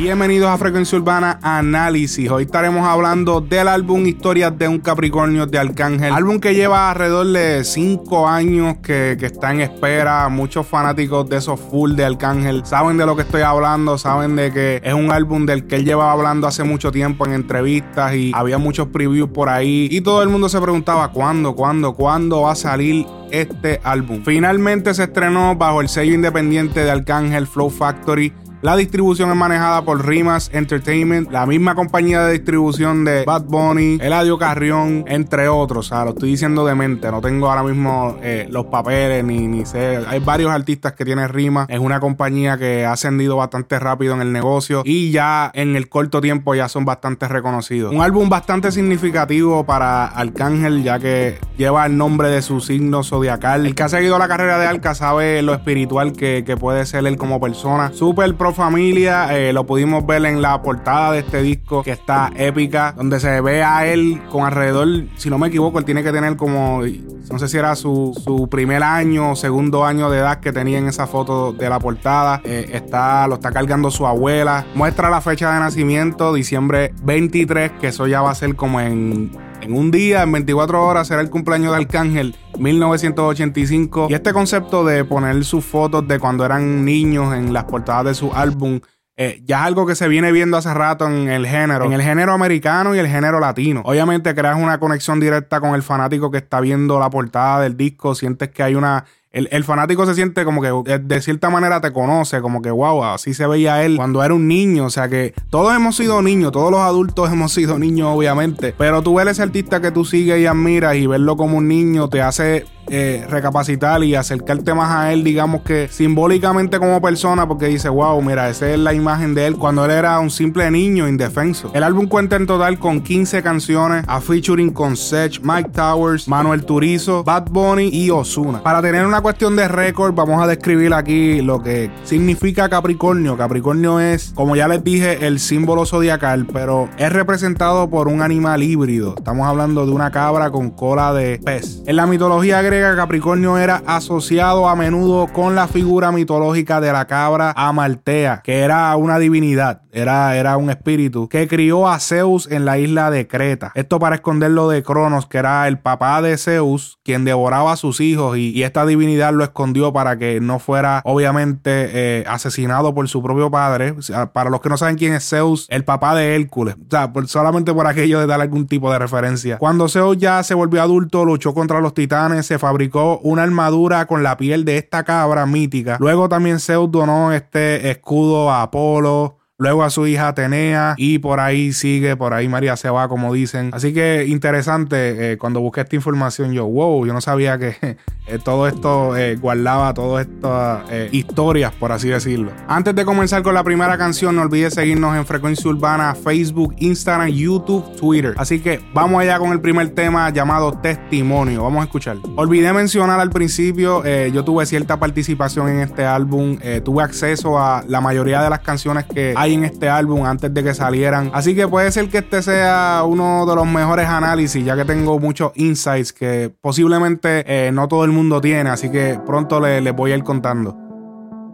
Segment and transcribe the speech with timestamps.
[0.00, 2.30] Bienvenidos a Frecuencia Urbana Análisis.
[2.30, 6.14] Hoy estaremos hablando del álbum Historias de un Capricornio de Arcángel.
[6.14, 10.26] Álbum que lleva alrededor de 5 años que, que, está en espera.
[10.30, 14.50] Muchos fanáticos de esos full de Arcángel saben de lo que estoy hablando, saben de
[14.50, 18.32] que es un álbum del que él llevaba hablando hace mucho tiempo en entrevistas y
[18.34, 19.86] había muchos previews por ahí.
[19.90, 24.22] Y todo el mundo se preguntaba cuándo, cuándo, cuándo va a salir este álbum.
[24.24, 28.32] Finalmente se estrenó bajo el sello independiente de Arcángel Flow Factory
[28.62, 33.98] la distribución es manejada por Rimas Entertainment, la misma compañía de distribución de Bad Bunny,
[34.02, 35.86] Eladio Carrión, entre otros.
[35.86, 39.48] O sea, lo estoy diciendo de mente, no tengo ahora mismo eh, los papeles ni,
[39.48, 40.00] ni sé.
[40.06, 41.68] Hay varios artistas que tienen Rimas.
[41.70, 45.88] Es una compañía que ha ascendido bastante rápido en el negocio y ya en el
[45.88, 47.94] corto tiempo ya son bastante reconocidos.
[47.94, 53.64] Un álbum bastante significativo para Arcángel, ya que lleva el nombre de su signo zodiacal.
[53.64, 57.06] El que ha seguido la carrera de Arca sabe lo espiritual que, que puede ser
[57.06, 57.90] él como persona.
[57.94, 62.94] Súper Familia, eh, lo pudimos ver en la portada de este disco que está épica,
[62.96, 66.36] donde se ve a él con alrededor, si no me equivoco, él tiene que tener
[66.36, 66.82] como,
[67.30, 70.78] no sé si era su, su primer año o segundo año de edad que tenía
[70.78, 72.40] en esa foto de la portada.
[72.44, 74.66] Eh, está, lo está cargando su abuela.
[74.74, 79.30] Muestra la fecha de nacimiento, diciembre 23, que eso ya va a ser como en
[79.62, 84.08] en un día, en 24 horas, será el cumpleaños de Arcángel 1985.
[84.10, 88.14] Y este concepto de poner sus fotos de cuando eran niños en las portadas de
[88.14, 88.80] su álbum.
[89.16, 92.00] Eh, ya es algo que se viene viendo hace rato en el género, en el
[92.00, 93.82] género americano y el género latino.
[93.84, 98.14] Obviamente creas una conexión directa con el fanático que está viendo la portada del disco,
[98.14, 102.40] sientes que hay una el, fanático se siente como que de cierta manera te conoce,
[102.40, 104.86] como que wow, así se veía él cuando era un niño.
[104.86, 108.74] O sea que todos hemos sido niños, todos los adultos hemos sido niños, obviamente.
[108.76, 112.08] Pero tú ves ese artista que tú sigues y admiras y verlo como un niño
[112.08, 117.66] te hace eh, recapacitar y acercarte más a él, digamos que simbólicamente como persona, porque
[117.66, 121.08] dice, wow, mira, esa es la imagen de él cuando él era un simple niño
[121.08, 121.70] indefenso.
[121.72, 126.64] El álbum cuenta en total con 15 canciones, a featuring con Sech, Mike Towers, Manuel
[126.64, 128.62] Turizo, Bad Bunny y Osuna.
[128.62, 133.36] Para tener una cuestión de récord, vamos a describir aquí lo que significa Capricornio.
[133.36, 138.62] Capricornio es, como ya les dije, el símbolo zodiacal, pero es representado por un animal
[138.62, 139.14] híbrido.
[139.16, 141.82] Estamos hablando de una cabra con cola de pez.
[141.86, 147.06] En la mitología griega, Capricornio era asociado a menudo con la figura mitológica de la
[147.06, 152.64] cabra Amaltea, que era una divinidad, era, era un espíritu que crió a Zeus en
[152.64, 153.72] la isla de Creta.
[153.74, 158.00] Esto para esconderlo de Cronos, que era el papá de Zeus, quien devoraba a sus
[158.00, 163.22] hijos y, esta divinidad lo escondió para que no fuera obviamente eh, asesinado por su
[163.22, 163.94] propio padre.
[164.32, 166.76] para los que no saben quién es Zeus, el papá de Hércules.
[166.76, 169.58] O sea, solamente por aquello de dar algún tipo de referencia.
[169.58, 174.22] Cuando Zeus ya se volvió adulto, luchó contra los titanes, se fabricó una armadura con
[174.22, 175.96] la piel de esta cabra mítica.
[175.98, 181.38] Luego también Zeus donó este escudo a Apolo luego a su hija Atenea y por
[181.38, 183.70] ahí sigue, por ahí María se va, como dicen.
[183.72, 187.76] Así que interesante, eh, cuando busqué esta información yo, wow, yo no sabía que
[188.26, 190.80] eh, todo esto eh, guardaba todas estas
[191.12, 192.52] historias, por así decirlo.
[192.66, 197.28] Antes de comenzar con la primera canción, no olvides seguirnos en Frecuencia Urbana, Facebook, Instagram,
[197.28, 198.34] YouTube, Twitter.
[198.38, 201.64] Así que vamos allá con el primer tema llamado Testimonio.
[201.64, 202.16] Vamos a escuchar.
[202.36, 208.00] Olvidé mencionar al principio, yo tuve cierta participación en este álbum, tuve acceso a la
[208.00, 211.30] mayoría de las canciones que hay en este álbum antes de que salieran.
[211.32, 215.18] Así que puede ser que este sea uno de los mejores análisis, ya que tengo
[215.18, 218.70] muchos insights que posiblemente eh, no todo el mundo tiene.
[218.70, 220.76] Así que pronto les, les voy a ir contando.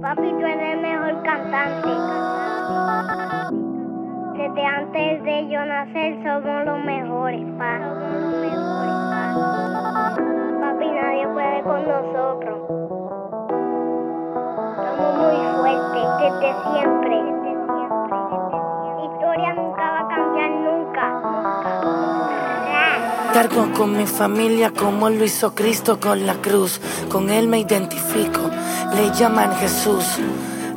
[0.00, 1.88] Papi, tú eres el mejor cantante.
[4.36, 7.78] Desde antes de yo nacer somos los mejores, pa.
[10.60, 12.58] Papi, nadie puede con nosotros.
[14.76, 17.45] Somos muy fuertes desde siempre.
[23.34, 26.80] Cargo con mi familia como lo hizo Cristo con la cruz.
[27.10, 28.40] Con Él me identifico,
[28.94, 30.18] le llaman Jesús.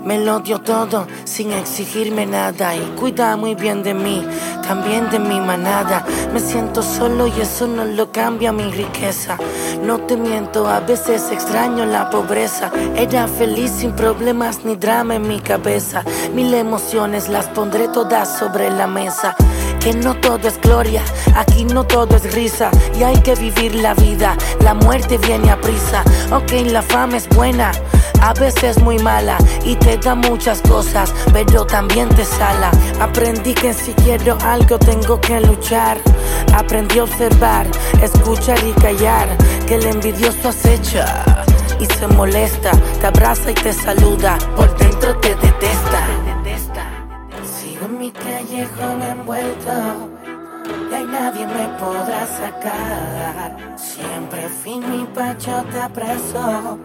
[0.04, 4.26] Me lo dio todo sin exigirme nada y cuida muy bien de mí,
[4.64, 6.06] también de mi manada.
[6.34, 9.38] Me siento solo y eso no lo cambia mi riqueza.
[9.84, 12.72] No te miento, a veces extraño la pobreza.
[12.96, 16.04] Era feliz sin problemas ni drama en mi cabeza.
[16.34, 19.36] Mil emociones las pondré todas sobre la mesa.
[19.82, 21.04] Que no todo es gloria,
[21.36, 24.38] aquí no todo es risa y hay que vivir la vida.
[24.62, 27.72] La muerte viene a prisa, ok, la fama es buena
[28.22, 32.72] a veces muy mala y te da muchas cosas, pero también te sala.
[33.00, 35.98] Aprendí que si quiero algo tengo que luchar.
[36.54, 37.68] Aprendí a observar,
[38.02, 39.28] escuchar y callar,
[39.66, 41.24] que el envidioso acecha
[41.80, 46.08] y se molesta, te abraza y te saluda, por dentro te detesta.
[47.44, 50.10] Sigo en mi callejón envuelto
[50.92, 53.76] y ahí nadie me podrá sacar.
[53.78, 56.78] Siempre fui mi pachota preso.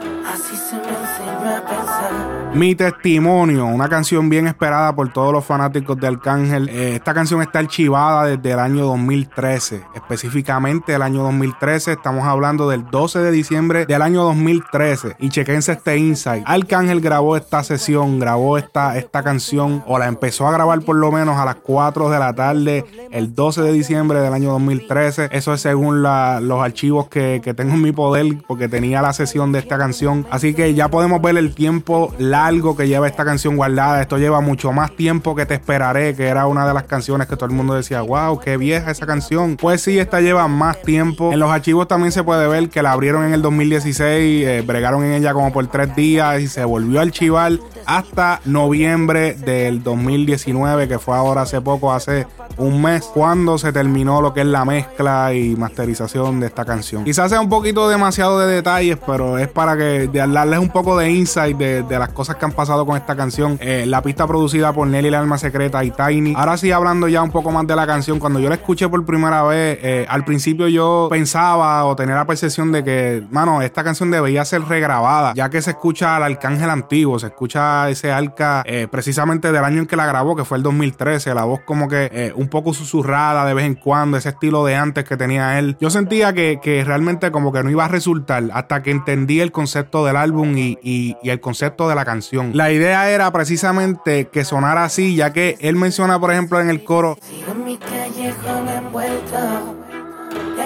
[0.00, 2.38] Así se me a pensar.
[2.54, 6.68] Mi testimonio, una canción bien esperada por todos los fanáticos de Arcángel.
[6.68, 11.92] Eh, esta canción está archivada desde el año 2013, específicamente el año 2013.
[11.92, 15.16] Estamos hablando del 12 de diciembre del año 2013.
[15.18, 16.44] Y chequense este insight.
[16.46, 21.10] Arcángel grabó esta sesión, grabó esta, esta canción, o la empezó a grabar por lo
[21.10, 25.28] menos a las 4 de la tarde, el 12 de diciembre del año 2013.
[25.32, 29.52] Eso es según los archivos que, que tengo en mi poder, porque tenía la sesión
[29.52, 29.87] de esta canción
[30.30, 34.00] Así que ya podemos ver el tiempo largo que lleva esta canción guardada.
[34.00, 37.36] Esto lleva mucho más tiempo que Te Esperaré, que era una de las canciones que
[37.36, 39.56] todo el mundo decía, wow, qué vieja esa canción.
[39.56, 41.32] Pues sí, esta lleva más tiempo.
[41.32, 45.04] En los archivos también se puede ver que la abrieron en el 2016, eh, bregaron
[45.04, 47.52] en ella como por tres días y se volvió a archivar
[47.86, 52.26] hasta noviembre del 2019, que fue ahora hace poco, hace
[52.58, 57.04] un mes, cuando se terminó lo que es la mezcla y masterización de esta canción.
[57.04, 60.98] Quizás sea un poquito demasiado de detalles, pero es para que de darles un poco
[60.98, 63.58] de insight de, las cosas que han pasado con esta canción.
[63.60, 66.34] Eh, la pista producida por Nelly la Alma Secreta y Tiny.
[66.36, 69.04] Ahora sí, hablando ya un poco más de la canción, cuando yo la escuché por
[69.04, 73.82] primera vez, eh, al principio yo pensaba o tenía la percepción de que, mano, esta
[73.82, 78.62] canción debería ser regrabada, ya que se escucha al arcángel antiguo, se escucha ese arca
[78.66, 81.34] eh, precisamente del año en que la grabó, que fue el 2013.
[81.34, 85.04] La voz como que un poco susurrada de vez en cuando, ese estilo de antes
[85.04, 85.76] que tenía él.
[85.80, 89.67] Yo sentía que, realmente como que no iba a resultar hasta que entendí el concepto
[90.04, 92.52] del álbum y, el concepto de la canción.
[92.54, 96.84] La idea era precisamente que sonara así, ya que él menciona, por ejemplo, en el
[96.84, 97.16] coro.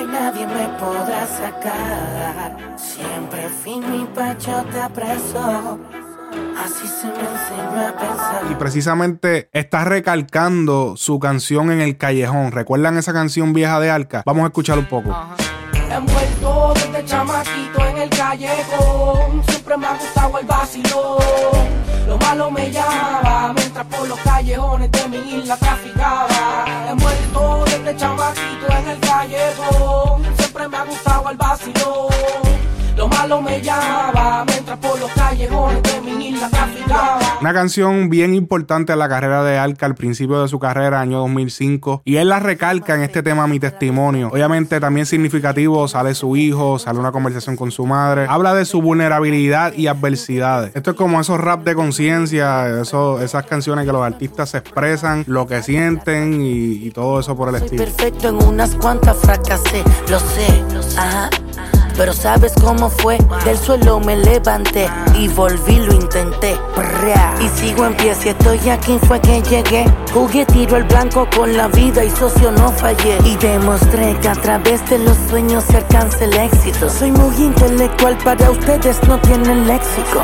[0.07, 2.77] nadie me podrá sacar.
[2.77, 5.79] Siempre fui mi pachota preso.
[6.57, 8.43] Así se me enseñó a pensar.
[8.51, 12.53] Y precisamente está recalcando su canción en el callejón.
[12.53, 14.23] ¿Recuerdan esa canción vieja de Arca?
[14.25, 15.15] Vamos a escuchar un poco.
[15.95, 21.19] Envuelto desde chamaquito en el callejón, siempre me ha gustado el vacilón.
[22.07, 26.65] Lo malo me llama mientras por los callejones de mi isla traficaba.
[26.89, 32.42] Envuelto desde chamaquito en el callejón, siempre me ha gustado el vacilón.
[32.97, 37.19] Lo malo me llama mientras por los callejones de mi isla traficaba.
[37.41, 41.19] Una canción bien importante en la carrera de Alca al principio de su carrera, año
[41.19, 42.03] 2005.
[42.05, 44.29] Y él la recalca en este tema, Mi Testimonio.
[44.29, 48.27] Obviamente también significativo, sale su hijo, sale una conversación con su madre.
[48.29, 50.77] Habla de su vulnerabilidad y adversidades.
[50.77, 55.47] Esto es como esos rap de conciencia, esas canciones que los artistas se expresan, lo
[55.47, 57.85] que sienten y, todo eso por el Soy estilo.
[57.85, 60.63] perfecto en unas cuantas fracasé, lo sé.
[60.99, 61.31] Ajá.
[61.97, 66.57] Pero sabes cómo fue, del suelo me levanté y volví, lo intenté.
[67.41, 69.85] Y sigo en pie, si estoy aquí fue que llegué.
[70.13, 73.19] Jugué tiro el blanco con la vida y socio no fallé.
[73.25, 76.89] Y demostré que a través de los sueños se alcanza el éxito.
[76.89, 80.23] Soy muy intelectual, para ustedes no tienen léxico.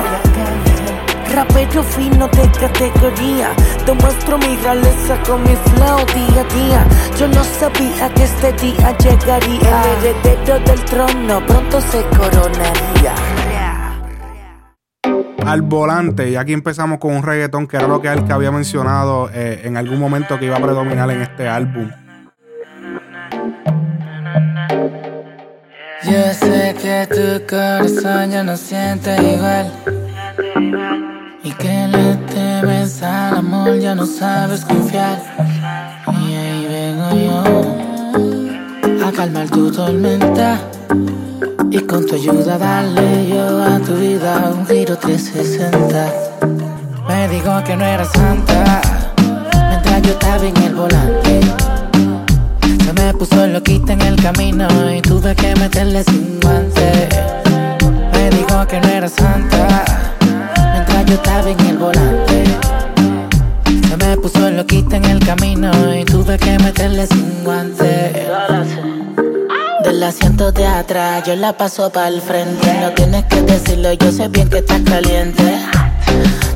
[1.35, 3.51] Rapero fino de categoría
[3.85, 6.87] Demuestro mi realeza con mi flow día a día
[7.19, 13.15] Yo no sabía que este día llegaría El heredero del trono pronto se coronaría
[15.49, 16.29] al volante.
[16.29, 19.63] Y aquí empezamos con un reggaetón que era lo que él que había mencionado eh,
[19.65, 21.91] en algún momento que iba a predominar en este álbum.
[26.05, 29.73] Yo sé que tu corazón ya no siente igual.
[31.45, 35.23] Y que le temes al amor, ya no sabes confiar.
[36.07, 40.59] Y ahí vengo yo a calmar tu tormenta.
[41.71, 46.13] Y con tu ayuda darle yo a tu vida un giro 360.
[47.07, 48.81] Me dijo que no era santa
[49.69, 51.41] mientras yo estaba en el volante.
[52.85, 57.09] Se me puso loquita en el camino y tuve que meterle sin guante.
[58.13, 60.18] Me dijo que no era santa
[61.09, 62.45] yo estaba en el volante.
[63.89, 68.27] Se me puso loquita en el camino y tuve que meterle sin guante.
[69.85, 72.81] Del asiento de atrás yo la paso para el frente.
[72.83, 75.61] No tienes que decirlo, yo sé bien que estás caliente.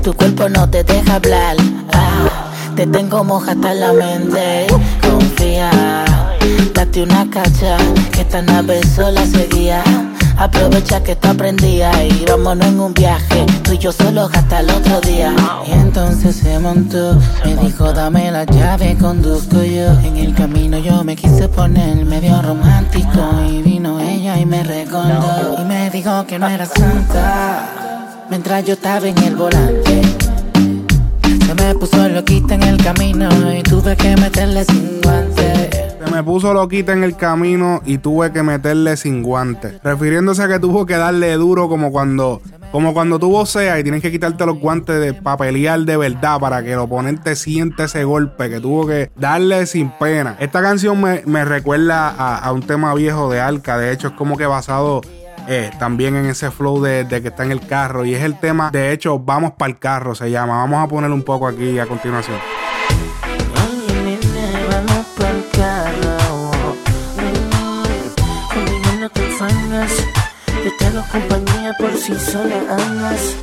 [0.03, 1.57] Tu cuerpo no te deja hablar.
[1.95, 4.67] Ah, te tengo moja hasta la mente.
[5.01, 5.71] Confía,
[6.75, 7.79] date una cacha,
[8.13, 9.83] que esta nave sola seguía.
[10.37, 13.47] Aprovecha que tú aprendías y vámonos en un viaje.
[13.63, 15.35] Tú y yo solos hasta el otro día.
[15.67, 19.91] Y entonces se montó, me dijo dame la llave, conduzco yo.
[20.01, 23.21] En el camino yo me quise poner medio romántico.
[23.49, 25.57] Y vino ella y me recordó.
[25.61, 27.69] Y me dijo que no era santa.
[28.31, 30.03] Mientras yo estaba en el volante.
[31.47, 35.82] Se me puso loquita en el camino y tuve que meterle sin guantes.
[36.05, 39.81] Se me puso loquita en el camino y tuve que meterle sin guantes.
[39.85, 42.43] Refiriéndose a que tuvo que darle duro como cuando,
[42.73, 46.65] como cuando tú voceas y tienes que quitarte los guantes de papelear de verdad para
[46.65, 50.37] que el oponente siente ese golpe, que tuvo que darle sin pena.
[50.41, 53.79] Esta canción me, recuerda a, un tema viejo de Alca.
[53.79, 55.03] De hecho, es como que basado
[55.47, 58.05] eh, también en ese flow de, que está en el carro.
[58.05, 60.57] Y es el tema, de hecho, Vamos para el carro se llama.
[60.57, 62.39] Vamos a ponerlo un poco aquí a continuación.
[69.43, 73.35] Yo te hago compañía por si sola andas.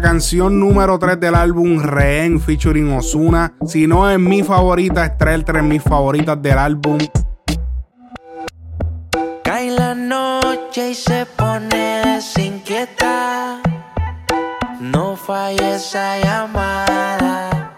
[0.00, 3.54] Canción número 3 del álbum Rehén featuring Osuna.
[3.66, 6.98] Si no es mi favorita, está entre mis favoritas del álbum.
[9.42, 13.60] Cae la noche y se pone desinquieta.
[14.80, 17.74] No falla esa llamada.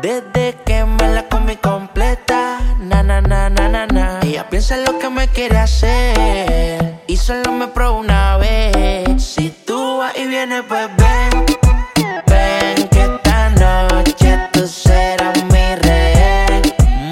[0.00, 2.58] Desde que me la comí completa.
[2.80, 4.20] Na na na na na na.
[4.22, 7.02] Ella piensa en lo que me quiere hacer.
[7.06, 8.31] Y solo me probó una
[10.52, 11.46] vienes, pues ven.
[12.26, 16.62] Ven que esta noche tú serás mi rehén.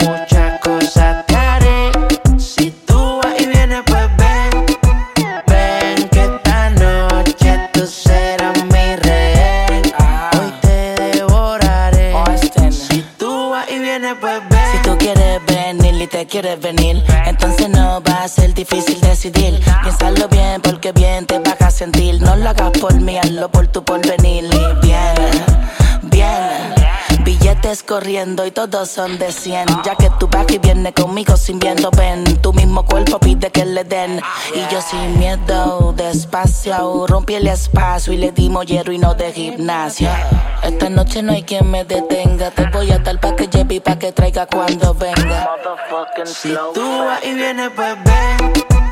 [0.01, 1.91] Muchas cosas te haré.
[2.39, 4.67] Si tú vas y vienes, pues ven.
[5.47, 9.83] Ven que esta noche tú serás mi rehén.
[10.39, 12.15] Hoy te devoraré.
[12.71, 14.61] Si tú vas y vienes, pues ven.
[14.73, 19.61] Si tú quieres venir y te quieres venir, entonces no va a ser difícil decidir.
[22.51, 24.45] Hagas por mí, hazlo por tu porvenir.
[24.45, 25.15] Y bien,
[26.03, 26.75] bien.
[27.25, 29.83] Billetes corriendo y todos son de 100.
[29.85, 32.25] Ya que tú vas y vienes conmigo sin viendo, ven.
[32.41, 34.21] Tu mismo cuerpo pide que le den.
[34.55, 39.33] Y yo sin miedo, despacio, rompí el espacio y le dimos hierro y no de
[39.33, 40.09] gimnasio.
[40.63, 42.51] Esta noche no hay quien me detenga.
[42.51, 45.49] Te voy a dar pa' que lleve y pa' que traiga cuando venga.
[46.25, 48.90] Si tú vas y vienes, pues ven.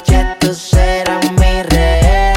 [0.00, 2.29] Noche tú serás mi rehén.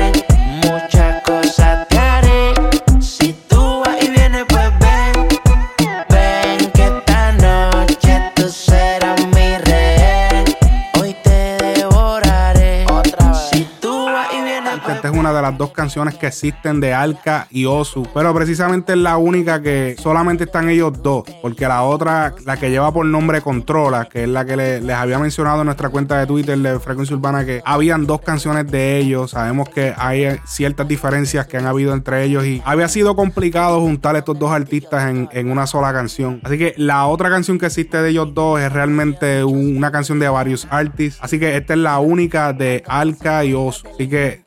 [15.23, 19.15] Una de las dos canciones que existen de Alca y Osu, pero precisamente es la
[19.15, 24.03] única que solamente están ellos dos, porque la otra, la que lleva por nombre Controla,
[24.11, 27.15] que es la que le- les había mencionado en nuestra cuenta de Twitter de Frecuencia
[27.15, 31.67] Urbana, que habían dos canciones de ellos, sabemos que hay eh, ciertas diferencias que han
[31.67, 36.41] habido entre ellos y había sido complicado juntar estos dos artistas en, una sola canción.
[36.43, 40.19] Así que la otra canción que existe de ellos dos es realmente un- una canción
[40.19, 44.43] de varios artists, así que esta es la única de Alca y Osu, así que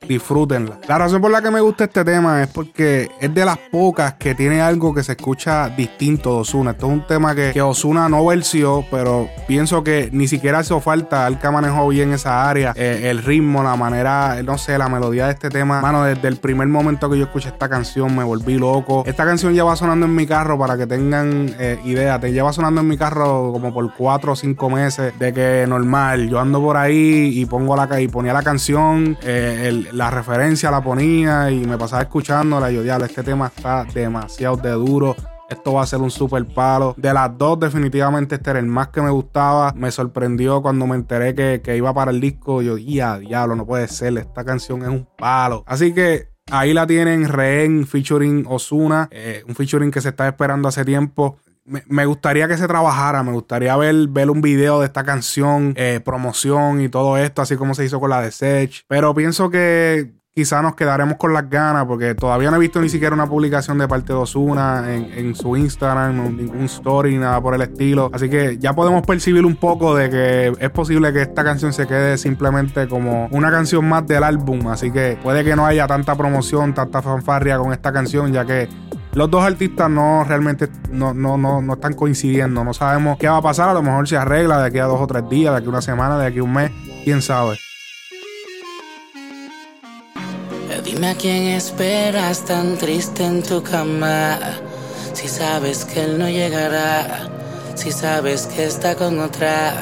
[0.88, 4.14] La razón por la que me gusta este tema es porque es de las pocas
[4.14, 6.70] que tiene algo que se escucha distinto de Osuna.
[6.72, 10.80] Esto es un tema que, que Osuna no versió, pero pienso que ni siquiera hizo
[10.80, 11.26] falta.
[11.26, 15.32] Alca manejó bien esa área, eh, el ritmo, la manera, no sé, la melodía de
[15.32, 15.80] este tema.
[15.80, 19.02] Mano, desde el primer momento que yo escuché esta canción me volví loco.
[19.06, 22.18] Esta canción lleva sonando en mi carro para que tengan eh, idea.
[22.20, 26.28] Te lleva sonando en mi carro como por cuatro o cinco meses de que normal.
[26.28, 30.55] Yo ando por ahí y pongo la y ponía la canción, eh, el- la referencia
[30.64, 32.70] la ponía y me pasaba escuchándola.
[32.70, 35.14] Yo, diablo, este tema está demasiado de duro.
[35.48, 36.94] Esto va a ser un super palo.
[36.96, 39.72] De las dos, definitivamente este era el más que me gustaba.
[39.76, 42.62] Me sorprendió cuando me enteré que, que iba para el disco.
[42.62, 44.18] Yo, ya, diablo, no puede ser.
[44.18, 45.62] Esta canción es un palo.
[45.66, 49.08] Así que ahí la tienen, Rehén featuring Osuna.
[49.12, 51.36] eh, un featuring que se está esperando hace tiempo.
[51.64, 55.74] Me, me gustaría que se trabajara, me gustaría ver, ver un video de esta canción,
[55.76, 58.84] eh, promoción y todo esto, así como se hizo con la de Sech.
[58.86, 62.90] Pero pienso que quizá nos quedaremos con las ganas porque todavía no he visto ni
[62.90, 67.62] siquiera una publicación de parte de Osuna en, su Instagram, ningún story, nada por el
[67.62, 68.10] estilo.
[68.12, 71.86] Así que ya podemos percibir un poco de que es posible que esta canción se
[71.86, 74.68] quede simplemente como una canción más del álbum.
[74.68, 78.68] Así que puede que no haya tanta promoción, tanta fanfarria con esta canción, ya que
[79.14, 82.62] los dos artistas no realmente no, no, no, no están coincidiendo.
[82.62, 83.70] No sabemos qué va a pasar.
[83.70, 85.70] A lo mejor se arregla de aquí a dos o tres días, de aquí a
[85.70, 86.70] una semana, de aquí a un mes.
[87.04, 87.56] Quién sabe.
[90.86, 94.38] Dime a quién esperas tan triste en tu cama.
[95.14, 97.28] Si sabes que él no llegará,
[97.74, 99.74] si sabes que está con otra.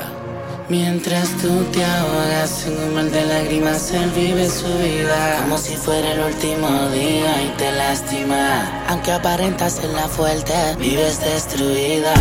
[0.70, 5.76] Mientras tú te ahogas en un mar de lágrimas, él vive su vida como si
[5.76, 8.86] fuera el último día y te lastima.
[8.88, 12.14] Aunque aparentas ser la fuerte, vives destruida.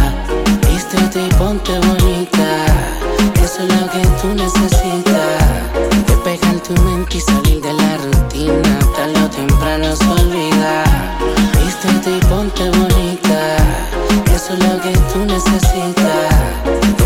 [0.70, 2.66] Vístete y ponte bonita,
[3.42, 5.63] eso es lo que tú necesitas.
[6.68, 10.84] Tu mente y salir de la rutina, tarde o temprano se olvida.
[11.60, 13.58] Vístete y ponte bonita,
[14.34, 16.63] eso es lo que tú necesitas.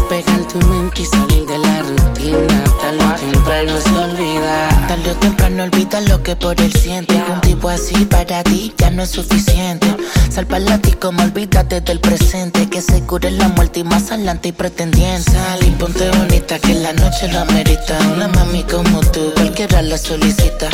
[0.10, 4.70] Despejar tu mente y salir de la rutina, tarde o temprano se olvida.
[4.88, 7.22] Tarde o temprano olvida lo que por él siente.
[7.30, 9.86] Un tipo así para ti ya no es suficiente.
[10.30, 12.70] Sal para ti como olvídate del presente.
[12.70, 15.30] Que se cure la muerte y más adelante y pretendiente.
[15.30, 17.98] Sal y ponte bonita que la noche lo amerita.
[18.14, 20.70] Una mami como tú, cualquiera la solicita.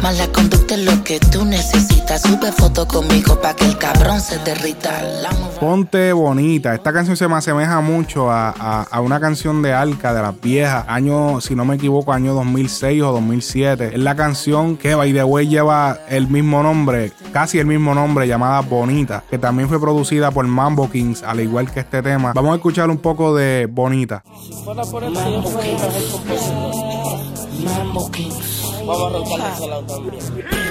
[0.00, 2.22] Mala conducta es lo que tú necesitas.
[2.22, 5.02] Sube foto conmigo pa' que el cabrón se derrita.
[5.02, 6.74] La mujer- Ponte bonita.
[6.74, 10.40] Esta canción se me asemeja mucho a, a- a una canción de Alca, de las
[10.40, 10.84] viejas.
[10.88, 13.90] Año, si no me equivoco, año 2006 o 2007.
[13.94, 18.26] Es la canción que, by the way, lleva el mismo nombre, casi el mismo nombre,
[18.26, 22.32] llamada Bonita, que también fue producida por Mambo Kings, al igual que este tema.
[22.34, 24.22] Vamos a escuchar un poco de Bonita.
[24.64, 25.42] Fuera por el el
[26.12, 27.18] compositor.
[27.64, 28.82] Mambo Kings.
[28.86, 30.65] Vamos a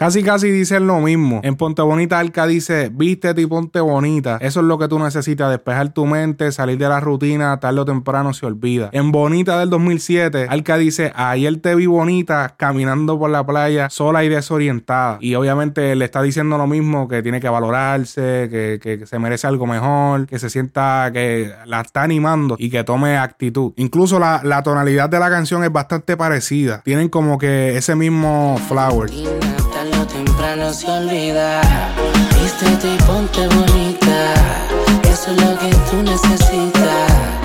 [0.00, 1.42] Casi casi dicen lo mismo.
[1.44, 4.38] En Ponte Bonita Alca dice, vístete y ponte bonita.
[4.40, 7.84] Eso es lo que tú necesitas, despejar tu mente, salir de la rutina, tarde o
[7.84, 8.88] temprano se olvida.
[8.92, 14.24] En Bonita del 2007, Alca dice, ayer te vi bonita caminando por la playa sola
[14.24, 15.18] y desorientada.
[15.20, 19.46] Y obviamente le está diciendo lo mismo, que tiene que valorarse, que, que- se merece
[19.48, 23.74] algo mejor, que se sienta que la está animando y que tome actitud.
[23.76, 26.80] Incluso la, la tonalidad de la canción es bastante parecida.
[26.86, 29.10] Tienen como que ese mismo flower.
[30.24, 31.62] Temprano se olvida.
[32.42, 34.34] Vístete y ponte bonita.
[35.10, 37.39] Eso es lo que tú necesitas.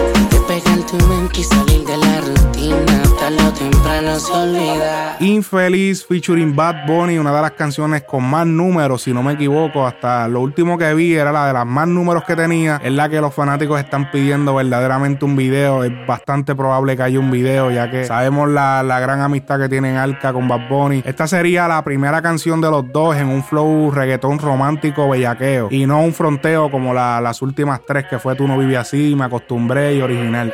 [5.19, 9.85] Infeliz featuring Bad Bunny, una de las canciones con más números, si no me equivoco.
[9.85, 12.79] Hasta lo último que vi era la de las más números que tenía.
[12.83, 15.83] Es la que los fanáticos están pidiendo verdaderamente un video.
[15.83, 19.67] Es bastante probable que haya un video, ya que sabemos la, la gran amistad que
[19.69, 21.03] tienen Alca con Bad Bunny.
[21.05, 25.85] Esta sería la primera canción de los dos en un flow reggaetón romántico bellaqueo y
[25.85, 29.25] no un fronteo como la- las últimas tres que fue Tú no vives así, Me
[29.25, 30.53] acostumbré y original.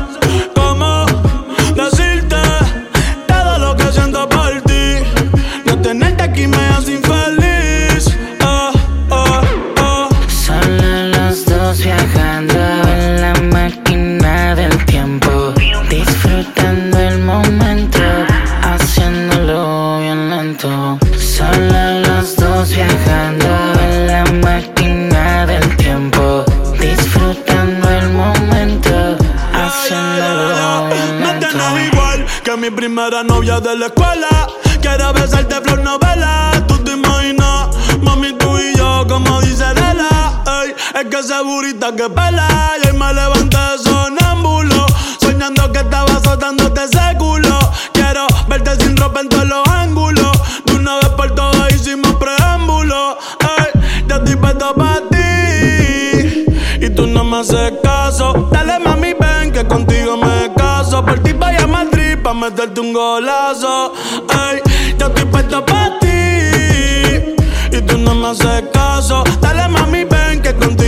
[42.01, 42.47] que pela.
[42.83, 44.85] Y me levanté sonámbulo.
[45.19, 47.59] Soñando que estaba azotándote ese culo.
[47.93, 50.31] Quiero verte sin ropa en todos los ángulos.
[50.65, 53.17] De una vez por todas hicimos preámbulo.
[53.57, 56.45] Ey, yo estoy puesto para ti.
[56.85, 58.49] Y tú no me haces caso.
[58.51, 61.05] Dale mami, ven que contigo me caso.
[61.05, 63.93] Por ti vaya a Madrid pa' meterte un golazo.
[64.49, 64.61] Ey,
[64.97, 66.07] yo estoy puesto para ti.
[67.77, 69.23] Y tú no me haces caso.
[69.39, 70.80] Dale mami, ven que contigo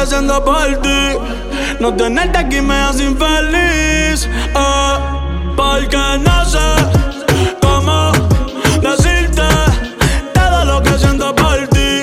[0.00, 1.16] haciendo por ti.
[1.78, 4.26] No tenerte aquí me hace infeliz.
[4.26, 4.98] Eh,
[5.56, 6.58] porque no sé
[7.60, 8.12] cómo
[8.80, 9.42] decirte
[10.34, 12.02] todo lo que siento por ti.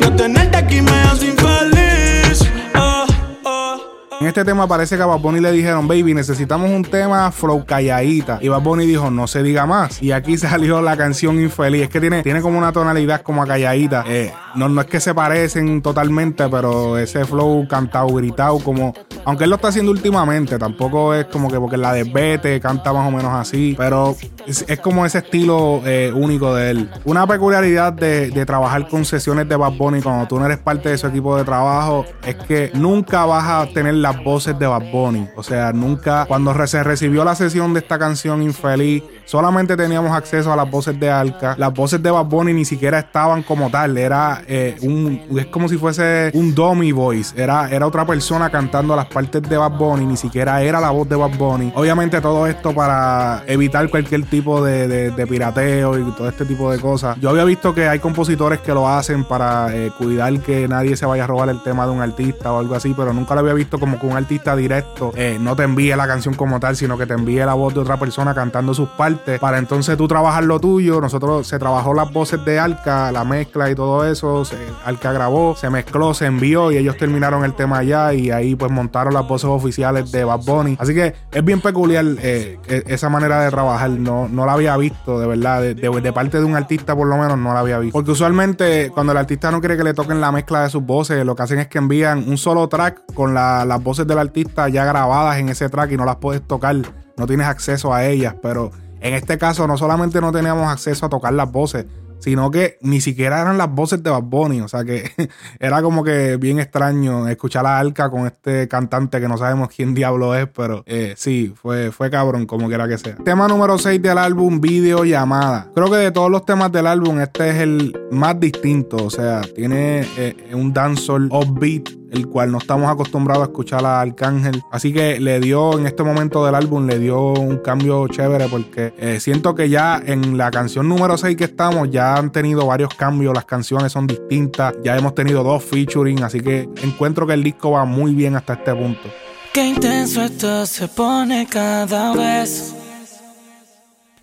[0.00, 2.42] No tenerte aquí me hace infeliz.
[2.42, 3.06] Eh,
[3.44, 3.76] eh,
[4.20, 7.64] En este tema parece que a Bad Bunny le dijeron, baby, necesitamos un tema flow
[7.66, 8.38] calladita.
[8.40, 10.02] Y Bad Bunny dijo, no se diga más.
[10.02, 11.82] Y aquí salió la canción Infeliz.
[11.82, 14.04] Es que tiene, tiene como una tonalidad como a calladita.
[14.06, 18.92] Eh, no, no es que se parecen totalmente, pero ese flow cantado, gritado, como...
[19.24, 22.92] Aunque él lo está haciendo últimamente, tampoco es como que porque la de Vete canta
[22.92, 23.74] más o menos así.
[23.76, 24.16] Pero
[24.46, 26.90] es, como ese estilo eh, único de él.
[27.04, 30.88] Una peculiaridad de, de trabajar con sesiones de Bad Bunny cuando tú no eres parte
[30.88, 34.90] de su equipo de trabajo es que nunca vas a tener las voces de Bad
[34.90, 35.28] Bunny.
[35.36, 36.24] O sea, nunca.
[36.26, 40.98] Cuando se recibió la sesión de esta canción Infeliz, solamente teníamos acceso a las voces
[40.98, 41.54] de Alca.
[41.58, 43.96] Las voces de Bad Bunny ni siquiera estaban como tal.
[43.98, 45.20] Era eh, un.
[45.38, 47.40] Es como si fuese un dummy voice.
[47.40, 50.06] Era, era otra persona cantando las partes de Bad Bunny.
[50.06, 51.72] Ni siquiera era la voz de Bad Bunny.
[51.76, 56.78] Obviamente, todo esto para evitar cualquier tipo de, de- pirateo y todo este tipo de
[56.80, 57.18] cosas.
[57.20, 61.04] Yo había visto que hay compositores que lo hacen para eh, cuidar que nadie se
[61.04, 63.52] vaya a robar el tema de un artista o algo así, pero nunca lo había
[63.52, 66.96] visto como que un artista directo eh, no te envíe la canción como tal, sino
[66.96, 70.44] que te envíe la voz de otra persona cantando sus partes para entonces tú trabajar
[70.44, 71.00] lo tuyo.
[71.00, 74.37] Nosotros se trabajó las voces de Alca, la mezcla y todo eso.
[74.44, 78.54] Se- Alca grabó, se mezcló, se envió y ellos terminaron el tema allá y ahí
[78.54, 80.76] pues montaron las voces oficiales de Bad Bunny.
[80.80, 83.90] Así que es bien peculiar eh, e- esa manera de trabajar.
[83.90, 85.62] No, no la había visto, de verdad.
[85.62, 87.92] De, parte de un artista, por lo menos, no la había visto.
[87.92, 91.24] Porque usualmente, cuando el artista no quiere que le toquen la mezcla de sus voces,
[91.24, 94.68] lo que hacen es que envían un solo track con la- las voces del artista
[94.68, 96.76] ya grabadas en ese track y no las puedes tocar.
[97.16, 98.34] No tienes acceso a ellas.
[98.42, 98.70] Pero
[99.00, 101.86] en este caso, no solamente no teníamos acceso a tocar las voces,
[102.18, 104.60] sino que ni siquiera eran las voces de Bad Bunny.
[104.60, 105.10] O sea que
[105.58, 109.94] era como que bien extraño escuchar a Alca con este cantante que no sabemos quién
[109.94, 113.16] diablo es, pero eh, sí, fue, fue cabrón, como quiera que sea.
[113.16, 115.70] Tema número 6 del álbum, Video Llamada.
[115.74, 118.96] Creo que de todos los temas del álbum, este es el más distinto.
[118.96, 124.00] O sea, tiene eh, un dancehall offbeat el cual no estamos acostumbrados a escuchar a
[124.00, 124.62] Arcángel.
[124.70, 128.94] Así que le dio en este momento del álbum, le dio un cambio chévere porque
[128.98, 132.94] eh, siento que ya en la canción número 6 que estamos ya han tenido varios
[132.94, 137.42] cambios, las canciones son distintas, ya hemos tenido dos featuring, así que encuentro que el
[137.42, 139.08] disco va muy bien hasta este punto.
[139.52, 142.74] Qué intenso esto se pone cada vez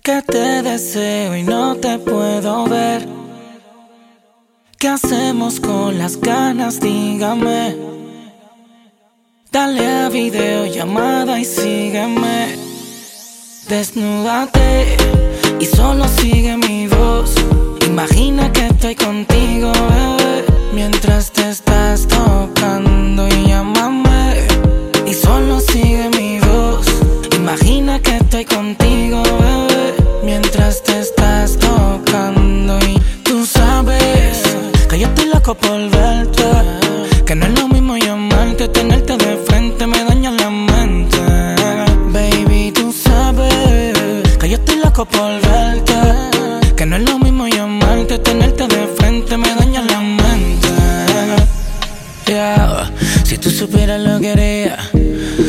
[0.01, 3.24] que te deseo y no te puedo ver.
[4.85, 6.79] ¿Qué hacemos con las ganas?
[6.79, 7.75] Dígame.
[9.51, 12.55] Dale a videollamada y sígueme.
[13.67, 14.95] Desnúdate
[15.59, 17.33] y solo sigue mi voz.
[17.87, 20.45] Imagina que estoy contigo, bebé.
[20.71, 24.45] Mientras te estás tocando y llámame.
[25.07, 26.85] Y solo sigue mi voz.
[27.35, 29.95] Imagina que estoy contigo, bebé.
[30.23, 31.24] Mientras te estás
[34.95, 36.43] que yo estoy loco por verte.
[37.25, 41.17] Que no es lo mismo llamarte, tenerte de frente me daña la mente.
[42.13, 43.93] Baby, tú sabes
[44.39, 45.95] que yo estoy loco por verte.
[46.77, 50.69] Que no es lo mismo llamarte, tenerte de frente me daña la mente.
[52.27, 52.91] Yeah.
[53.25, 54.77] Si tú supieras lo que haría,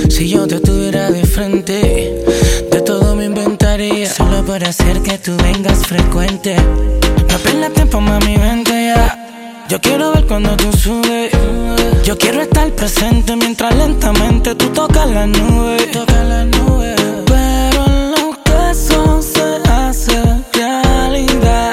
[0.09, 2.25] si yo te tuviera de frente,
[2.73, 6.57] de todo me inventaría, solo para hacer que tú vengas frecuente.
[7.31, 9.23] No pierdas tiempo, mami, vente ya.
[9.69, 11.33] Yo quiero ver cuando tú subes.
[12.05, 15.77] Yo quiero estar presente mientras lentamente tú tocas la nube.
[17.27, 21.73] Pero lo que eso se hace realidad.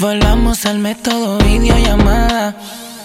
[0.00, 2.56] Volvamos al método videollamada.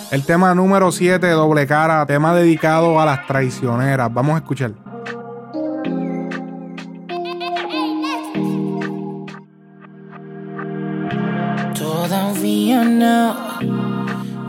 [0.10, 4.12] El tema número 7, Doble Cara, tema dedicado a las traicioneras.
[4.12, 4.90] Vamos a escuchar.
[12.43, 13.36] No,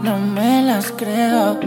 [0.02, 1.60] no me las creo.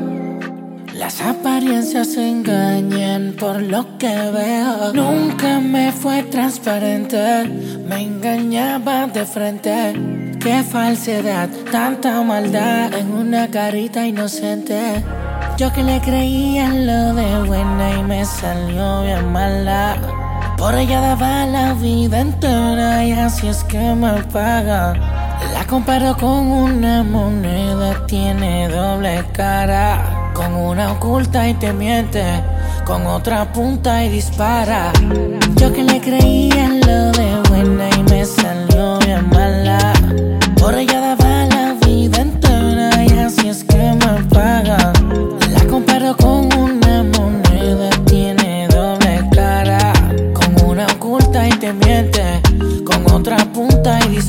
[0.91, 4.91] Las apariencias engañan por lo que veo.
[4.93, 7.43] Nunca me fue transparente,
[7.87, 9.93] me engañaba de frente.
[10.39, 15.03] Qué falsedad, tanta maldad en una carita inocente.
[15.57, 19.95] Yo que le creía lo de buena y me salió bien mala.
[20.57, 25.14] Por ella daba la vida entera y así es que me paga.
[25.53, 30.31] La comparo con una moneda, tiene doble cara.
[30.33, 32.23] Con una oculta y te miente,
[32.85, 34.91] con otra punta y dispara.
[35.55, 39.93] Yo que le creía en lo de buena y me salió bien mala.
[40.59, 40.94] Por ella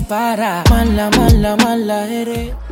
[0.06, 0.62] dispara.
[0.70, 2.65] Mala, mala, mala eres.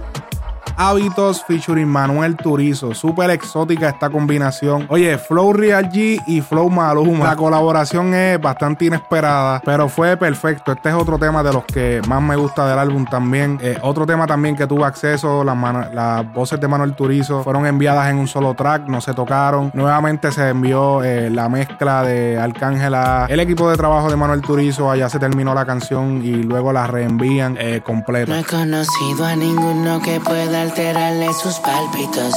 [0.76, 2.94] Hábitos featuring Manuel Turizo.
[2.94, 4.86] Súper exótica esta combinación.
[4.88, 7.26] Oye, Flow Real G y Flow Maluma.
[7.26, 10.72] La colaboración es bastante inesperada, pero fue perfecto.
[10.72, 13.58] Este es otro tema de los que más me gusta del álbum también.
[13.62, 18.18] Eh, otro tema también que tuvo acceso, las, voces de Manuel Turizo fueron enviadas en
[18.18, 19.70] un solo track, no se tocaron.
[19.74, 23.26] Nuevamente se envió eh, la mezcla de Arcángela.
[23.28, 26.88] El equipo de trabajo de Manuel Turizo, allá se terminó la canción y luego la
[26.88, 28.32] reenvían eh, completa.
[28.32, 32.34] No he conocido a ninguno que pueda alterarle sus pálpitos.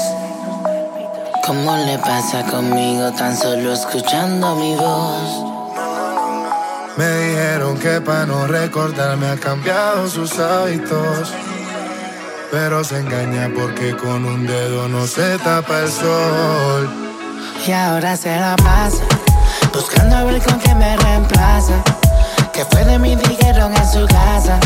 [1.46, 5.46] ¿Cómo le pasa conmigo tan solo escuchando mi voz?
[6.98, 11.32] Me dijeron que para no recordarme ha cambiado sus hábitos.
[12.52, 16.90] Pero se engaña porque con un dedo no se tapa el sol.
[17.66, 19.04] Y ahora se la pasa
[19.74, 21.82] buscando a ver con qué me reemplaza.
[22.52, 24.60] Que fue de mí dijeron en su casa.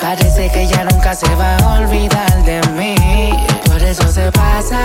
[0.00, 2.96] Parece que ya nunca se va a olvidar de mí.
[3.66, 4.78] Por eso se pasa.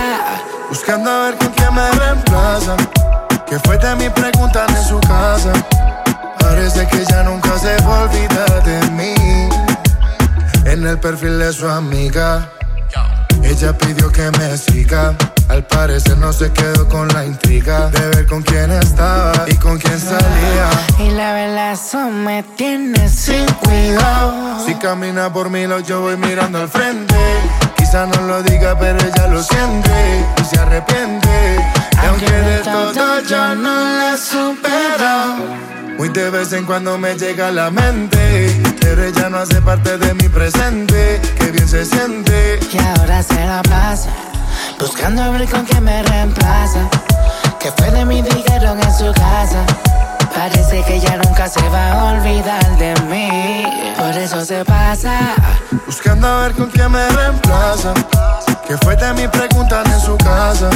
[0.68, 2.76] Buscando a ver con quién me reemplaza.
[3.48, 5.52] Que fue de mí preguntan en su casa.
[6.38, 9.14] Parece que ya nunca se va a olvidar de mí.
[10.66, 12.48] En el perfil de su amiga.
[13.42, 15.14] Ella pidió que me siga.
[15.56, 19.78] Al parecer no se quedó con la intriga de ver con quién estaba y con
[19.78, 20.68] quién salía.
[20.98, 24.62] Y la eso me tiene sin cuidado.
[24.66, 27.14] Si camina por mí, lo yo voy mirando al frente.
[27.74, 31.56] Quizá no lo diga, pero ella lo siente y se arrepiente.
[32.02, 35.96] Y aunque de todo yo no la supero.
[35.96, 39.96] Muy de vez en cuando me llega a la mente, pero ella no hace parte
[39.96, 41.18] de mi presente.
[41.38, 42.60] Que bien se siente.
[42.70, 44.10] Y ahora se la pasa
[44.78, 46.88] buscando a ver con quién me reemplaza.
[47.60, 49.64] Que fue de mí dijeron en su casa.
[50.34, 53.64] Parece que ya nunca se va a olvidar de mí.
[53.96, 55.34] Por eso se pasa.
[55.86, 57.94] Buscando a ver con quién me reemplaza.
[58.66, 60.70] Que fue de mí preguntan en su casa.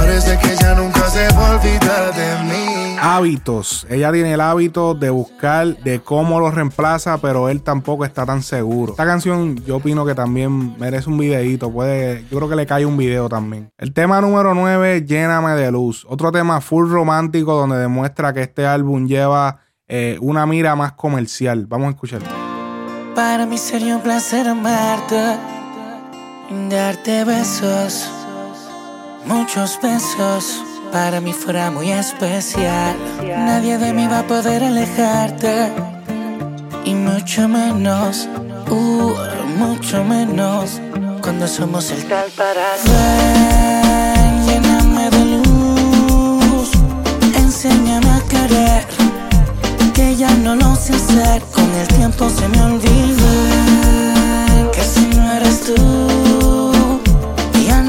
[0.00, 2.96] Parece que ya nunca se va a olvidar de mí.
[3.02, 3.86] Hábitos.
[3.90, 8.42] Ella tiene el hábito de buscar de cómo lo reemplaza, pero él tampoco está tan
[8.42, 8.92] seguro.
[8.92, 11.70] Esta canción yo opino que también merece un videito.
[11.70, 13.70] Puede, yo creo que le cae un video también.
[13.76, 16.06] El tema número 9, Lléname de luz.
[16.08, 21.66] Otro tema full romántico donde demuestra que este álbum lleva eh, una mira más comercial.
[21.66, 22.28] Vamos a escucharlo.
[23.14, 25.36] Para mí sería un placer amarte,
[26.70, 28.08] darte besos,
[29.30, 30.62] muchos besos.
[30.92, 32.96] Para mí fuera muy especial.
[33.22, 35.72] Nadie de mí va a poder alejarte.
[36.84, 38.28] Y mucho menos,
[38.68, 39.12] uh,
[39.56, 40.80] mucho menos,
[41.22, 42.66] cuando somos el tal para.
[42.84, 46.70] Ven, lléname de luz,
[47.36, 48.84] enséñame a querer.
[49.94, 53.32] Que ya no lo sé hacer, con el tiempo se me olvida.
[54.72, 56.69] Que si no eres tú,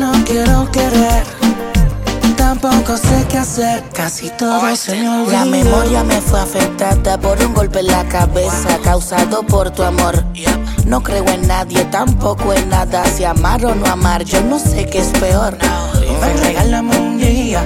[0.01, 1.23] no quiero querer.
[2.35, 5.39] Tampoco sé qué hacer, casi todo se me olvida.
[5.39, 10.25] La memoria me fue afectada por un golpe en la cabeza causado por tu amor.
[10.85, 13.05] No creo en nadie, tampoco en nada.
[13.05, 15.57] Si amar o no amar, yo no sé qué es peor.
[16.21, 17.61] Ven, regálame un día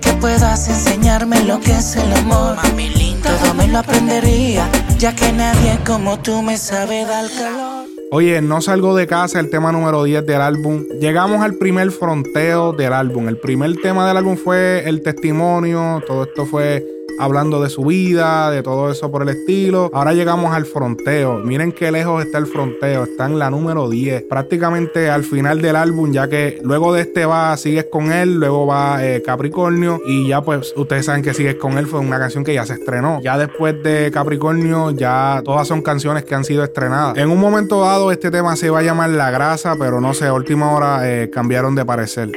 [0.00, 2.56] que puedas enseñarme lo que es el amor.
[2.56, 3.30] Mami linda.
[3.30, 4.68] Todo me lo aprendería,
[4.98, 7.75] ya que nadie como tú me sabe dar calor.
[8.12, 10.84] Oye, no salgo de casa, el tema número 10 del álbum.
[11.00, 13.28] Llegamos al primer fronteo del álbum.
[13.28, 16.00] El primer tema del álbum fue el testimonio.
[16.06, 16.86] Todo esto fue
[17.18, 19.90] hablando de su vida, de todo eso por el estilo.
[19.92, 21.38] Ahora llegamos al fronteo.
[21.38, 23.04] Miren qué lejos está el fronteo.
[23.04, 24.24] Está en la número 10.
[24.24, 28.66] Prácticamente al final del álbum, ya que luego de este va, sigues con él, luego
[28.66, 31.86] va eh, Capricornio y ya pues ustedes saben que sigues con él.
[31.86, 33.20] Fue una canción que ya se estrenó.
[33.22, 37.16] Ya después de Capricornio, ya todas son canciones que han sido estrenadas.
[37.16, 40.26] En un momento dado, este tema se iba a llamar La Grasa, pero no sé,
[40.26, 42.30] a última hora eh, cambiaron de parecer.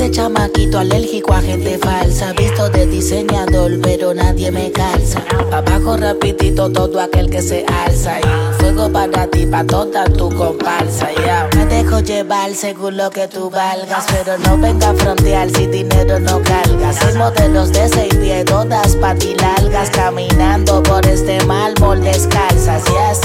[0.00, 5.22] Este chamaquito alérgico a gente falsa, visto de diseñador, pero nadie me calza.
[5.52, 8.18] Abajo rapidito todo aquel que se alza
[8.58, 11.06] fuego para ti, pa' toda tu comparsa.
[11.26, 11.50] ya.
[11.54, 16.18] Me dejo llevar según lo que tú valgas, pero no venga a frontear si dinero
[16.18, 17.02] no cargas.
[17.02, 23.20] Hay modelos de seis pies, todas patilargas, caminando por este mármol descalzas, yes.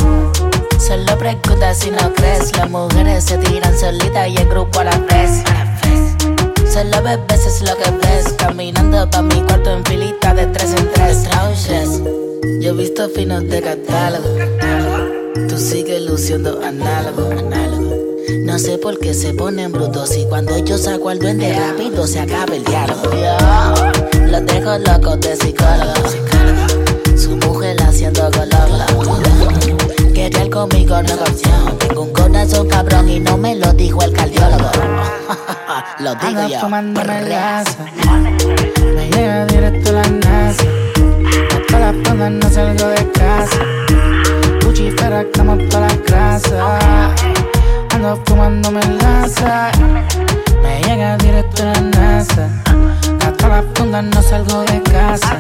[0.78, 4.98] Solo pregunta si no crees, las mujeres se tiran solitas y en grupo a la
[4.98, 5.42] vez.
[6.76, 10.92] Solo ves veces lo que ves Caminando pa' mi cuarto en filita de tres en
[10.92, 12.02] tres Trouches
[12.60, 14.28] Yo he visto finos de catálogo
[15.48, 17.30] Tú sigues luciendo análogo.
[18.44, 20.18] No sé por qué se ponen brutos.
[20.18, 23.10] Y cuando yo saco al duende rápido se acaba el diálogo.
[24.28, 25.94] Los dejo locos de psicólogo.
[27.18, 28.56] Su mujer haciendo color.
[30.26, 31.78] Querer conmigo opción.
[31.78, 34.72] Tengo un corazón cabrón y no me lo dijo el cardiólogo.
[36.00, 36.60] lo digo Ando yo.
[36.62, 37.78] tomándome el lazo.
[38.96, 40.64] Me llega directo la NASA.
[41.54, 43.60] Hasta las pandas no salgo de casa.
[44.62, 47.14] Puchifera como toda la grasa.
[47.92, 49.70] Ando fumándome laza.
[50.64, 52.50] Me llega directo la NASA.
[53.28, 55.38] Hasta las pandas no salgo de casa.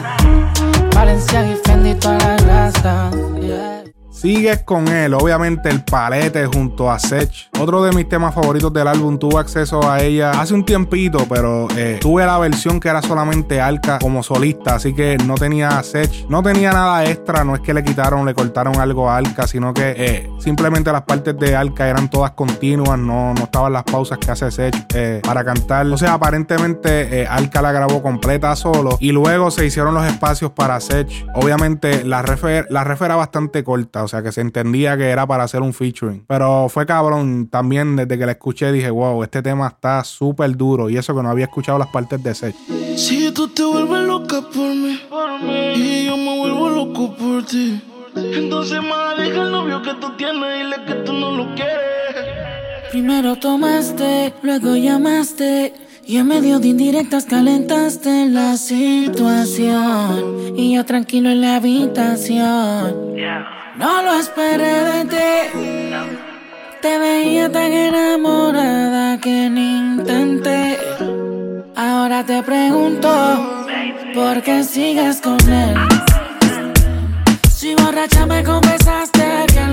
[0.94, 3.10] Valencia y Fendi toda la grasa.
[3.42, 3.75] Yeah.
[4.16, 7.50] Sigues con él, obviamente el palete junto a Sech.
[7.60, 11.68] Otro de mis temas favoritos del álbum, tuve acceso a ella hace un tiempito, pero
[11.76, 16.30] eh, tuve la versión que era solamente Alka como solista, así que no tenía Sech,
[16.30, 19.74] no tenía nada extra, no es que le quitaron, le cortaron algo a Alka, sino
[19.74, 24.18] que eh, simplemente las partes de Alka eran todas continuas, no, no estaban las pausas
[24.18, 25.86] que hace Sech eh, para cantar.
[25.88, 30.80] O sea, aparentemente Alka la grabó completa solo y luego se hicieron los espacios para
[30.80, 31.28] Sech.
[31.36, 35.28] Obviamente la ref, la ref era bastante corta, o sea que se entendía que era
[35.28, 36.24] para hacer un featuring.
[36.28, 40.90] Pero fue cabrón, también desde que la escuché dije, wow, este tema está súper duro
[40.90, 42.56] y eso que no había escuchado las partes de Sech.
[42.96, 45.00] Si tú te vuelves loca por mí,
[45.76, 47.82] y yo me vuelvo loco por ti.
[48.16, 51.76] Entonces, más deja el novio que tú tienes y dile que tú no lo quieres.
[52.92, 55.74] Primero tomaste, luego llamaste.
[56.08, 59.74] Y en medio de indirectas calentaste la situación.
[60.56, 63.16] Y yo tranquilo en la habitación.
[63.78, 65.92] No lo esperé de ti.
[66.82, 70.78] Te veía tan enamorada que ni intenté.
[71.76, 73.68] Ahora te pregunto,
[74.14, 75.76] ¿por qué sigues con él?
[77.52, 79.65] Si borracha me confesaste que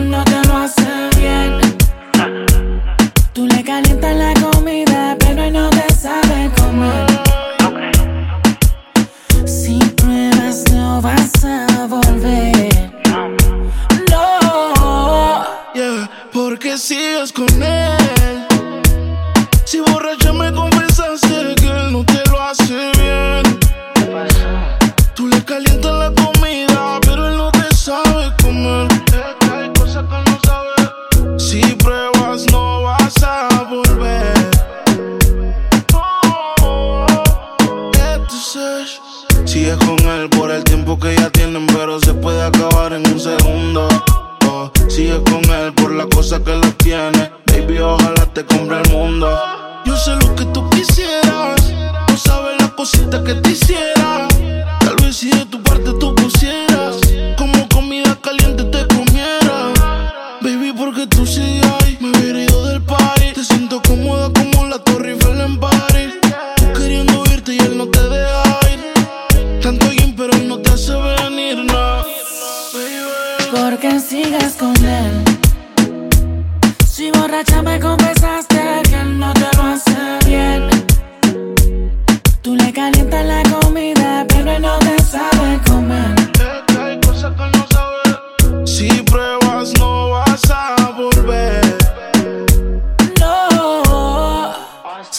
[73.53, 73.63] Baby.
[73.63, 75.25] ¿Por qué sigues con él?
[76.87, 80.69] Si borracha me confesaste que él no te lo hace bien.
[82.43, 84.02] Tú le calientas la comida,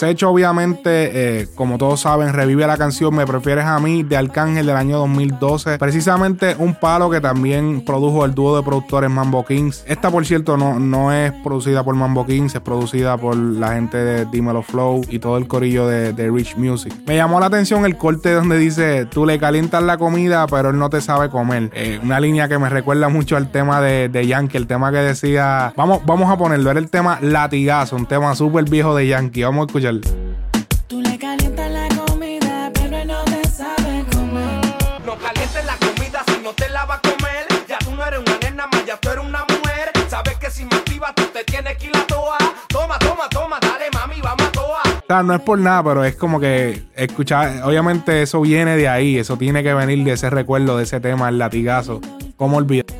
[0.04, 4.66] Sech, obviamente, eh, como todos saben, revive la canción Me Prefieres a mí de Arcángel
[4.66, 5.78] del año 2012.
[5.78, 9.82] Precisamente un palo que también produjo el dúo de productores Mambo Kings.
[9.86, 13.96] Esta, por cierto, no, no es producida por Mambo Kings, es producida por la gente
[13.96, 16.92] de Dímelo Flow y todo el corillo de, Rich Music.
[17.06, 20.78] Me llamó la atención el corte donde dice: Tú le calientas la comida, pero él
[20.78, 21.70] no te sabe comer.
[21.72, 24.98] Eh, una línea que me recuerda mucho al tema de, de Yankee, el tema que
[24.98, 25.72] decía.
[25.78, 29.44] Vamos, vamos a ponerlo, era el tema Latigazo, un tema súper viejo de Yankee.
[29.44, 34.60] Vamos a Tú le calientas la comida, pero no te sabe comer.
[35.04, 37.46] No calientes la comida si no te la vas a comer.
[37.68, 39.90] Ya tú no eres una nena más, ya tú eres una mujer.
[40.08, 42.38] Sabes que si me activas tú te tienes que ir a toa.
[42.68, 44.82] Toma, toma, toma, dale mami, vamos a toa.
[44.84, 48.88] O sea, no es por nada, pero es como que escuchar, obviamente eso viene de
[48.88, 52.00] ahí, eso tiene que venir de ese recuerdo, de ese tema, el latigazo.
[52.36, 52.93] ¿Cómo olvidar?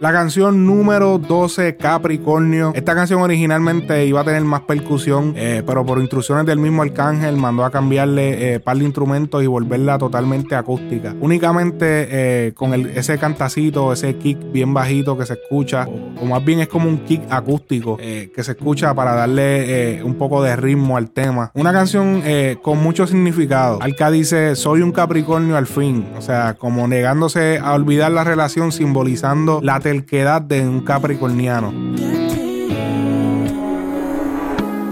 [0.00, 2.70] La canción número 12, Capricornio.
[2.76, 7.36] Esta canción originalmente iba a tener más percusión, eh, pero por instrucciones del mismo Arcángel
[7.36, 11.16] mandó a cambiarle eh, par de instrumentos y volverla totalmente acústica.
[11.20, 16.60] Únicamente eh, con ese cantacito, ese kick bien bajito que se escucha, o, más bien
[16.60, 21.10] es como un kick acústico que se escucha para darle un poco de ritmo al
[21.10, 21.50] tema.
[21.54, 22.22] Una canción
[22.62, 23.82] con mucho significado.
[23.82, 26.06] Alca dice, soy un Capricornio al fin.
[26.16, 31.72] O sea, como negándose a olvidar la relación, simbolizando la terquedad de un capricorniano.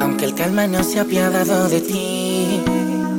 [0.01, 2.63] Aunque el calma no se ha apiadado de ti,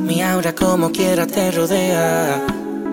[0.04, 2.44] mi aura como quiera te rodea.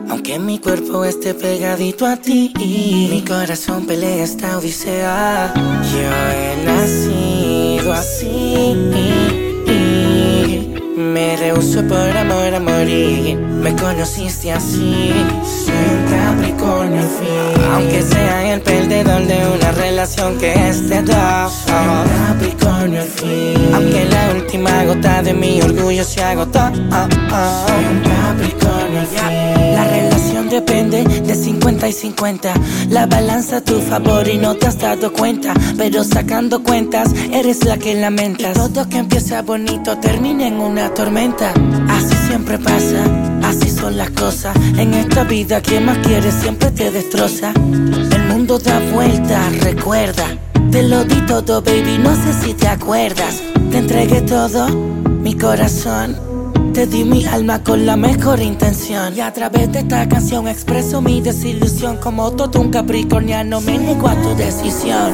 [0.07, 5.51] Aunque mi cuerpo esté pegadito a ti, mi corazón pelea esta odisea.
[5.91, 8.75] Yo he nacido así.
[10.95, 13.54] Me rehuso por amor a morir.
[13.65, 15.11] Me conociste así.
[15.43, 17.63] Soy un Capricornio fin.
[17.73, 21.51] Aunque sea el perdedor de una relación que es de dos.
[21.65, 23.73] Soy un Capricornio fin.
[23.73, 26.59] Aunque la última gota de mi orgullo se agotó.
[26.59, 29.73] Soy un Capricornio fin.
[29.73, 32.53] La relación depende de 50 y 50.
[32.91, 35.55] La balanza a tu favor y no te has dado cuenta.
[35.75, 38.53] Pero sacando cuentas, eres la que lamentas.
[38.53, 41.51] Todo que empieza bonito termina en una tormenta.
[41.89, 43.03] Así siempre pasa,
[43.45, 44.55] así son las cosas.
[44.77, 47.53] En esta vida, quien más quiere siempre te destroza.
[47.55, 50.25] El mundo da vueltas, recuerda.
[50.71, 53.41] Te lo di todo, baby, no sé si te acuerdas.
[53.71, 56.17] Te entregué todo, mi corazón.
[56.73, 59.15] Te di mi alma con la mejor intención.
[59.15, 61.97] Y a través de esta canción expreso mi desilusión.
[61.97, 65.13] Como todo un capricorniano, me niego a tu decisión.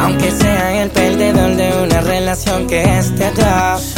[0.00, 3.94] Aunque sea el perdedor de una relación que esté dos.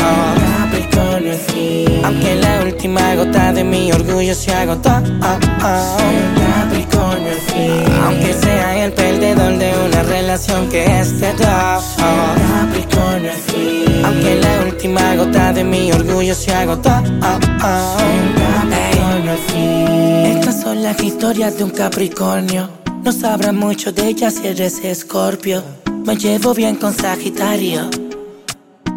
[0.97, 2.01] Capricornio.
[2.05, 4.90] Aunque la última gota de mi orgullo se agotó.
[5.20, 7.84] Capricornio al fin.
[8.05, 11.97] Aunque sea el perdedor de una relación que esté dos.
[11.97, 14.05] Capricornio al fin.
[14.05, 16.90] Aunque la última gota de mi orgullo se agotó.
[17.20, 20.36] Capricornio al fin.
[20.38, 22.70] Estas son las historias de un Capricornio.
[23.03, 25.62] No sabrá mucho de ellas si eres Escorpio.
[26.05, 27.88] Me llevo bien con Sagitario.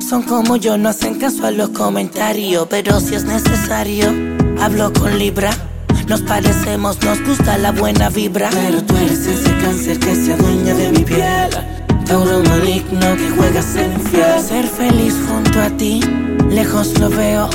[0.10, 2.66] Son como yo, no hacen caso a los comentarios.
[2.68, 4.07] Pero si es necesario,
[4.60, 5.51] hablo con Libra.
[6.07, 8.49] Nos parecemos, nos gusta la buena vibra.
[8.51, 11.51] Pero tú eres ese cáncer que se adueña de mi piel.
[12.05, 14.41] Tauro maligno que juega a ser infiel.
[14.41, 16.01] Ser feliz junto a ti,
[16.49, 17.47] lejos lo veo.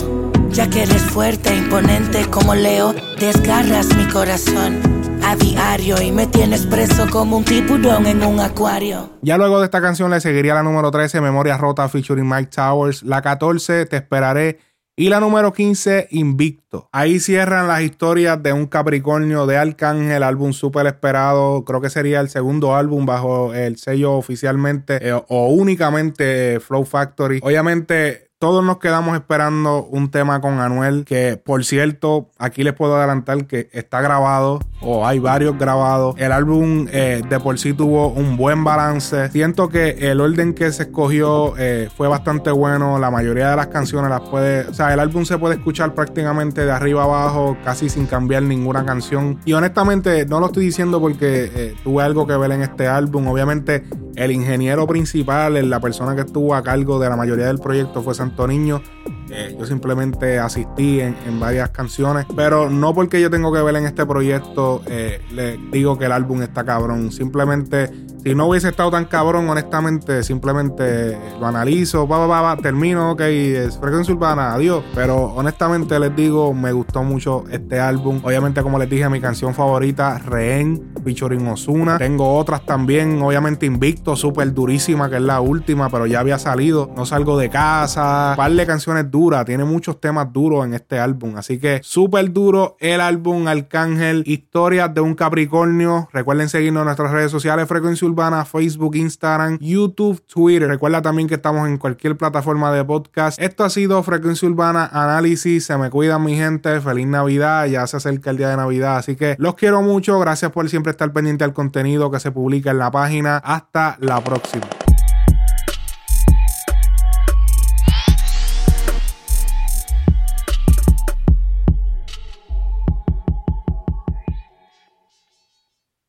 [0.50, 6.66] Ya que eres fuerte, imponente como Leo, desgarras mi corazón a diario y me tienes
[6.66, 9.10] preso como un tiburón en un acuario.
[9.22, 13.02] Ya luego de esta canción le seguiría la número 13, Memoria Rota featuring Mike Towers,
[13.02, 14.58] la 14, Te Esperaré
[14.96, 16.88] y la número 15, Invicto.
[16.92, 21.64] Ahí cierran las historias de un Capricornio de Arcángel, álbum súper esperado.
[21.64, 27.40] Creo que sería el segundo álbum bajo el sello oficialmente eh, o únicamente Flow Factory.
[27.42, 32.96] Obviamente todos nos quedamos esperando un tema con Anuel, que por cierto, aquí les puedo
[32.96, 36.14] adelantar que está grabado o hay varios grabados.
[36.18, 39.30] El álbum eh, de por sí tuvo un buen balance.
[39.30, 42.98] Siento que el orden que se escogió eh, fue bastante bueno.
[42.98, 46.66] La mayoría de las canciones las puede, o sea, el álbum se puede escuchar prácticamente
[46.66, 49.40] de arriba abajo, casi sin cambiar ninguna canción.
[49.46, 53.26] Y honestamente, no lo estoy diciendo porque eh, tuve algo que ver en este álbum.
[53.28, 53.84] Obviamente,
[54.16, 58.14] el ingeniero principal, la persona que estuvo a cargo de la mayoría del proyecto fue
[58.14, 58.82] Santo Niño.
[59.30, 63.86] Eh, yo simplemente asistí en, varias canciones, pero no porque yo tengo que ver en
[63.86, 67.10] este proyecto, eh, le digo que el álbum está cabrón.
[67.10, 67.90] Simplemente,
[68.24, 73.20] si no hubiese estado tan cabrón, honestamente, simplemente lo analizo, va, va, va, termino, ok,
[73.20, 74.82] es frecuencia urbana, adiós.
[74.94, 78.20] Pero honestamente les digo, me gustó mucho este álbum.
[78.22, 81.98] Obviamente, como les dije, mi canción favorita, Rehén, featuring Osuna.
[81.98, 86.90] Tengo otras también, obviamente Invicto, súper durísima, que es la última, pero ya había salido.
[86.96, 88.30] No salgo de casa.
[88.30, 91.36] Un par de canciones duras tiene muchos temas duros en este álbum.
[91.36, 96.08] Así que súper duro el álbum Arcángel, Historias de un Capricornio.
[96.10, 100.68] Recuerden seguirnos en nuestras redes sociales, Frecuencia Urbana, Facebook, Instagram, YouTube, Twitter.
[100.68, 103.40] Recuerda también que estamos en cualquier plataforma de podcast.
[103.40, 105.64] Esto ha sido Frecuencia Urbana Análisis.
[105.66, 106.80] Se me cuidan mi gente.
[106.80, 107.66] Feliz Navidad.
[107.66, 108.98] Ya se acerca el día de Navidad.
[108.98, 110.18] Así que los quiero mucho.
[110.18, 113.38] Gracias por siempre estar pendiente al contenido que se publica en la página.
[113.38, 114.66] Hasta la próxima.